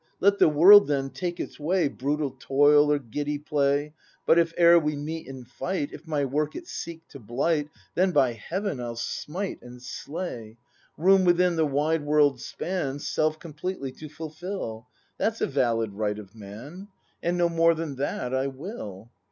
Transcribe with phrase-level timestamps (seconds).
[0.19, 3.93] Let the world then take its way, Brutal toil or giddy play;
[4.25, 7.69] But if e'er we meet in fight, If my work it seek to blight.
[7.93, 10.57] Then, by heaven, I'll smite and slay!
[10.97, 12.97] Room within the wide world's span.
[12.97, 14.87] Self completely to fulfil,—
[15.19, 16.87] That's a valid right of Man,
[17.21, 19.11] And no more than that I will!